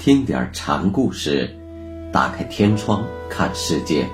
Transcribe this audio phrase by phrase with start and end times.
[0.00, 1.48] 听点禅故事，
[2.12, 4.08] 打开天窗看世界。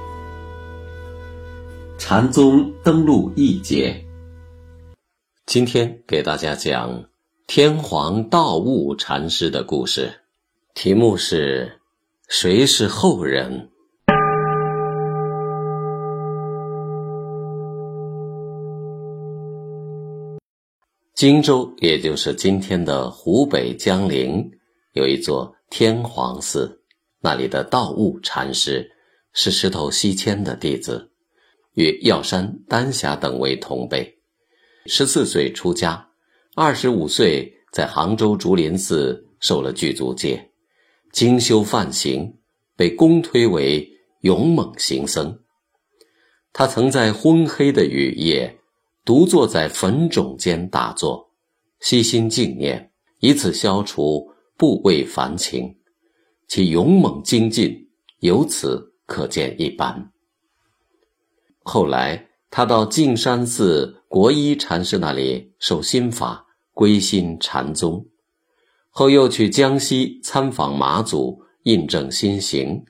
[1.99, 4.05] 禅宗登陆一节，
[5.47, 7.05] 今天给大家讲
[7.47, 10.13] 天皇道悟禅师的故事，
[10.75, 11.81] 题目是
[12.29, 13.69] “谁是后人”。
[21.15, 24.51] 荆州，也就是今天的湖北江陵，
[24.93, 26.83] 有一座天皇寺。
[27.21, 28.91] 那里的道悟禅师
[29.33, 31.11] 是石头西迁的弟子，
[31.75, 34.19] 与药山、丹霞等为同辈。
[34.87, 36.09] 十四岁出家，
[36.55, 40.51] 二十五岁在杭州竹林寺受了具足戒，
[41.13, 42.39] 精修梵行，
[42.77, 45.41] 被公推为勇猛行僧。
[46.53, 48.57] 他曾在昏黑的雨夜。
[49.03, 51.31] 独坐在坟冢间打坐，
[51.81, 55.75] 悉心静念，以此消除部位凡情，
[56.47, 60.13] 其勇猛精进由此可见一斑。
[61.63, 66.45] 后来，他到径山寺国一禅师那里受心法，
[66.75, 68.07] 归心禅宗，
[68.91, 72.85] 后又去江西参访马祖，印证心行，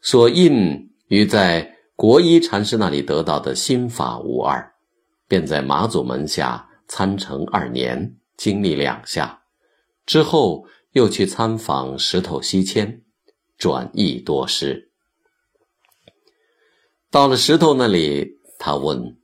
[0.00, 4.72] 所印与在国一禅师那里得到的心法无二。
[5.28, 9.42] 便在马祖门下参禅二年，经历两下，
[10.06, 10.64] 之后
[10.96, 13.02] 又去参访石头西迁，
[13.58, 14.90] 转译多师。
[17.10, 19.18] 到了石头那里，他问：“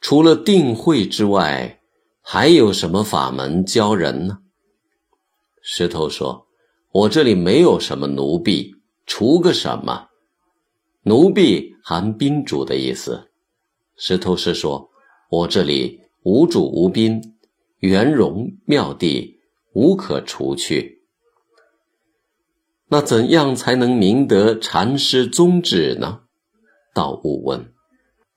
[0.00, 1.80] 除了定慧之外，
[2.20, 4.38] 还有什么法门教人呢？”
[5.60, 6.46] 石头说
[6.94, 10.06] ：“我这里没有什么奴婢，除个什么？
[11.02, 13.32] 奴婢含宾主的意思。”
[13.98, 14.88] 石头是说。
[15.30, 17.20] 我这里无主无宾，
[17.80, 19.37] 圆融妙地
[19.72, 21.02] 无可除去。
[22.88, 26.22] 那怎样才能明得禅师宗旨呢？
[26.94, 27.72] 道悟问：“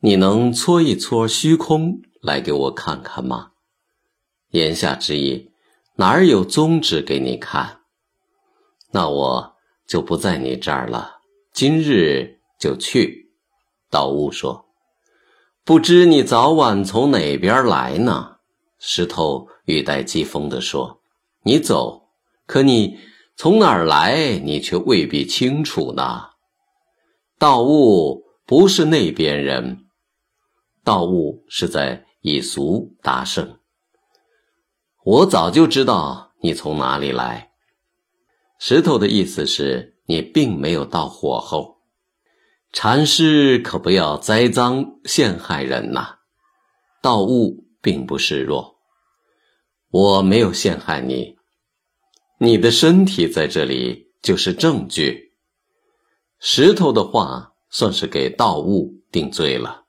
[0.01, 3.51] 你能搓一搓虚空来给我看看吗？”
[4.51, 5.51] 言下之意，
[5.95, 7.79] 哪儿有宗旨给你看？
[8.91, 9.55] 那我
[9.87, 11.21] 就不在你这儿了，
[11.53, 13.31] 今日就去。
[13.89, 14.65] 道悟说。
[15.63, 18.37] 不知你早晚从哪边来呢？
[18.79, 21.00] 石头语带讥讽地说
[21.43, 22.09] ：“你走，
[22.45, 22.99] 可你
[23.35, 26.29] 从哪儿来，你却未必清楚呢。”
[27.39, 29.85] 道悟不是那边人，
[30.83, 33.57] 道悟是在以俗达圣。
[35.03, 37.51] 我早就知道你从哪里来。
[38.59, 41.77] 石头的意思是你并没有到火候。
[42.71, 46.19] 禅师可不要栽赃陷害人呐！
[47.01, 48.70] 道悟并不示弱，
[49.91, 51.37] 我没有陷害你，
[52.39, 55.33] 你的身体在这里就是证据。
[56.39, 59.83] 石头的话算是给道悟定罪了。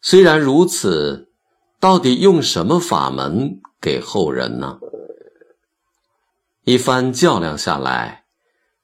[0.00, 1.30] 虽然如此，
[1.78, 4.80] 到底用什么法门给后人呢？
[6.64, 8.24] 一番较量下来，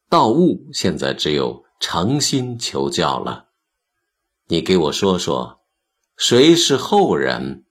[0.08, 1.66] 道悟现在只有。
[1.80, 3.50] 诚心求教了，
[4.48, 5.60] 你给我说说，
[6.16, 7.66] 谁是后人？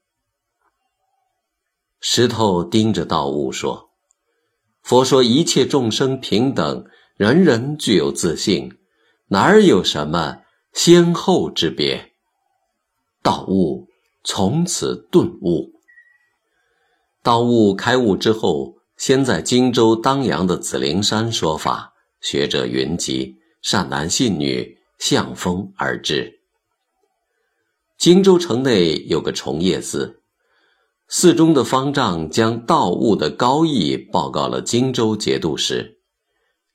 [2.00, 3.90] 石头盯着道悟说
[4.82, 6.84] ：“佛说一切众生平等，
[7.16, 8.78] 人人具有自性，
[9.28, 10.42] 哪有什么
[10.72, 12.12] 先后之别？”
[13.22, 13.88] 道悟
[14.24, 15.72] 从此顿悟。
[17.22, 23.36] 道悟开悟之后，先在荆州当阳的紫灵山说法，学者云集。
[23.60, 26.40] 善男信女向风而至。
[27.98, 30.17] 荆州城内有个崇业寺，
[31.08, 36.00] 寺中的方丈将道悟的高义报告了荆州节度使，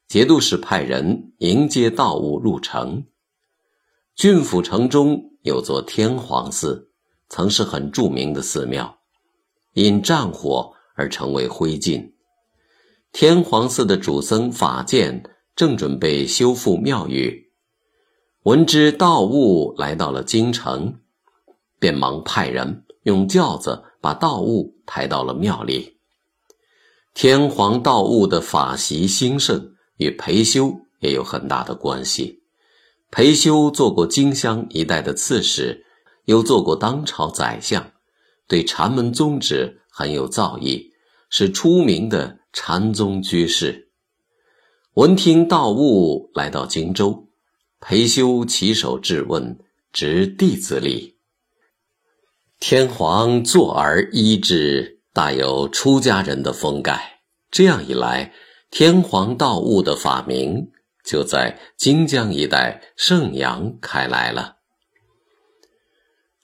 [0.08, 3.06] 节度使派人迎接道悟入城。
[4.16, 6.90] 郡府城中有座天皇寺，
[7.30, 8.98] 曾是很著名的寺庙，
[9.74, 12.12] 因战火而成为灰烬。
[13.12, 15.30] 天皇寺的主僧法剑。
[15.56, 17.52] 正准备修复庙宇，
[18.42, 21.00] 闻知道悟来到了京城，
[21.78, 25.98] 便忙派人用轿子把道悟抬到了庙里。
[27.14, 32.42] 天皇道悟的法席兴盛，与裴修也有很大的关系。
[33.12, 35.86] 裴修做过荆襄一带的刺史，
[36.26, 37.92] 又做过当朝宰相，
[38.48, 40.90] 对禅门宗旨很有造诣，
[41.30, 43.92] 是出名的禅宗居士。
[44.96, 47.28] 闻听道悟来到荆州，
[47.80, 49.60] 裴修起手质问，
[49.92, 51.13] 执弟子礼。
[52.66, 57.20] 天皇坐而依之，大有出家人的风概。
[57.52, 58.32] 这样一来，
[58.72, 60.72] 天皇道悟的法名
[61.04, 64.60] 就在荆江一带盛扬开来了。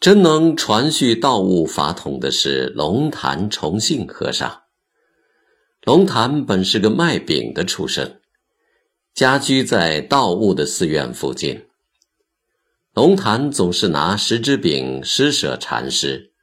[0.02, 4.64] 真能传续道悟法统的是龙潭崇信和尚。
[5.86, 8.20] 龙潭本是个卖饼的出身，
[9.14, 11.69] 家居在道悟的寺院附近。
[12.94, 16.34] 龙潭总是拿十只饼施舍禅师。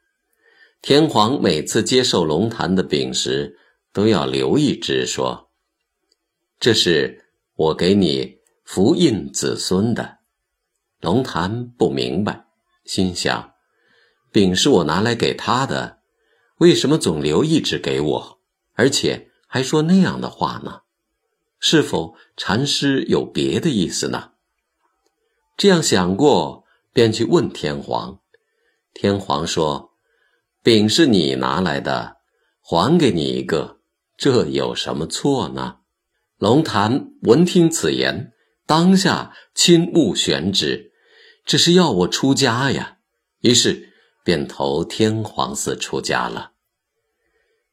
[0.81, 3.59] 天皇每次接受龙潭的饼时，
[3.93, 5.51] 都要留一只，说
[6.61, 7.25] ：“这是
[7.57, 10.19] 我给你福印子孙的。”
[11.03, 12.47] 龙潭不明白，
[12.85, 13.53] 心想
[14.31, 15.99] ：“饼是我拿来给他的，
[16.59, 18.41] 为什么总留一只给我？
[18.75, 20.83] 而且还说那样的话呢？
[21.59, 24.31] 是否禅师有别的意思呢？”
[25.57, 28.21] 这样想过，便去问天皇。
[28.93, 29.93] 天皇说
[30.63, 32.17] ：“饼是你拿来的，
[32.61, 33.79] 还给你一个，
[34.19, 35.79] 这有什么错呢？”
[36.37, 38.35] 龙潭闻听此言，
[38.67, 40.93] 当下亲目悬之，
[41.47, 42.99] 这是要我出家呀。
[43.41, 46.53] 于是便投天皇寺出家了。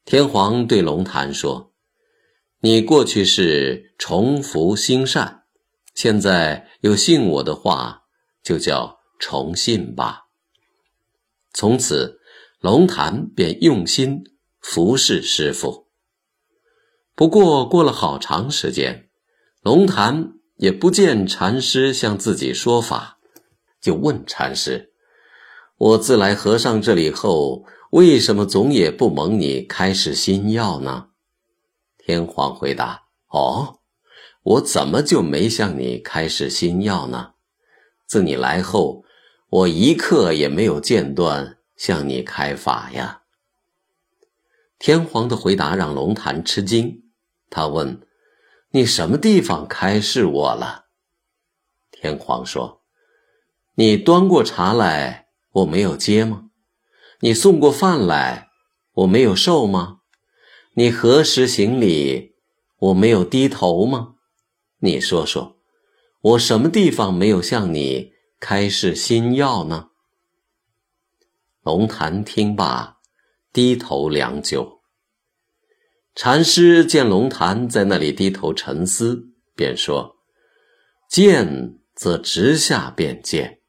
[0.06, 1.74] 天皇对龙潭说
[2.62, 5.43] ：“你过去是重福兴善。”
[5.94, 8.04] 现在有信我的话，
[8.44, 10.24] 就叫重信吧。
[11.54, 12.19] 从此，
[12.60, 14.24] 龙潭便用心
[14.60, 15.88] 服侍师傅。
[17.16, 19.10] 不过，过了好长时间，
[19.62, 23.19] 龙潭也不见禅师向自己说法，
[23.80, 24.94] 就问禅师
[25.78, 31.10] ：“我自来和尚这里后，为什么总也不蒙你开示心药呢？”
[32.04, 33.81] 天皇回答：“哦。”
[34.44, 37.34] 我怎么就没向你开示心药呢？
[38.06, 39.06] 自你来后，
[39.50, 43.22] 我一刻也没有间断向你开法呀。
[44.78, 47.04] 天皇的回答让龙潭吃惊，
[47.50, 48.06] 他问
[48.72, 50.88] ：“你什么地方开示我了？”
[51.89, 52.81] 天皇说
[53.75, 56.50] ：“你端过茶来，我没有接吗？
[57.22, 58.50] 你送过饭来，
[58.92, 60.01] 我没有受吗？
[60.74, 62.36] 你何时行礼，
[62.80, 64.16] 我没有低头吗？”
[64.84, 65.56] 你说说，
[66.20, 69.92] 我什么地方没有向你开示心药呢？
[71.62, 72.98] 龙潭听罢，
[73.54, 74.82] 低头良久。
[76.14, 80.18] 禅师见龙潭在那里低头沉思，便说
[81.08, 83.60] ：“见则直下便见，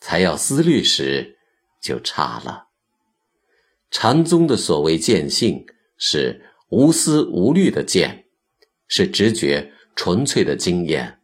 [0.00, 1.38] 才要思虑时
[1.80, 2.66] 就差了。
[3.92, 5.64] 禅宗的所谓见性，
[5.96, 8.24] 是无思无虑的见，
[8.88, 11.18] 是直觉。”纯粹的经验，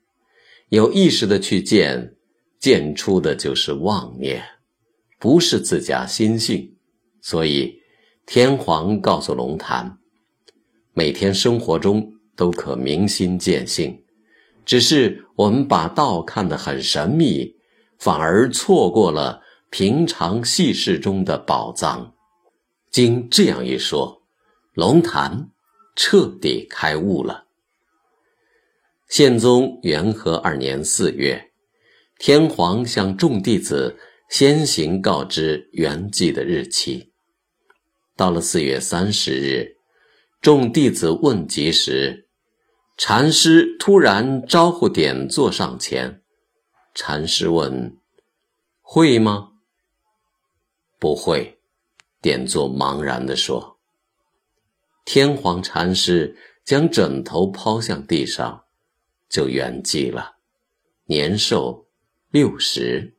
[0.71, 2.17] 有意识的去见，
[2.59, 4.43] 见出的就是妄念，
[5.21, 6.75] 不是自家心性。
[7.23, 7.79] 所以，
[8.26, 9.97] 天皇告诉龙潭，
[10.93, 14.03] 每天生活中都可明心见性，
[14.65, 17.55] 只是我们把道看得很神秘，
[18.00, 19.41] 反而错过了
[19.71, 22.12] 平常细事中的宝藏。
[22.90, 24.21] 经这样一说，
[24.73, 25.49] 龙潭
[25.95, 27.44] 彻底开悟了。
[29.08, 31.52] 宪宗元和二年四月，
[32.18, 33.96] 天皇向众弟子
[34.28, 37.12] 先行告知圆寂的日期。
[38.16, 39.76] 到了四月三十日，
[40.40, 42.28] 众弟子问及时，
[42.96, 46.23] 禅师突然招呼点坐上前。
[46.94, 47.99] 禅师问
[48.80, 49.52] ：“会吗
[50.99, 51.61] ？”“不会。”
[52.23, 53.78] 点坐茫然地说。
[55.04, 58.63] 天皇禅师将枕头抛向地上。
[59.35, 60.37] 就圆寂了，
[61.07, 61.88] 年寿
[62.31, 63.17] 六十。